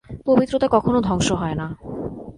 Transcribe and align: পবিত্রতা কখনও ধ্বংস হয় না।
পবিত্রতা 0.27 0.67
কখনও 0.67 0.99
ধ্বংস 1.01 1.29
হয় 1.31 1.55
না। 1.55 1.67